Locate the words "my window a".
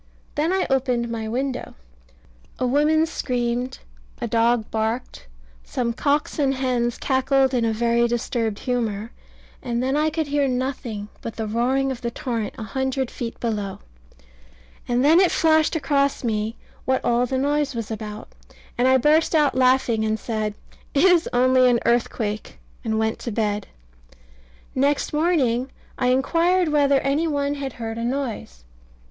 1.09-2.65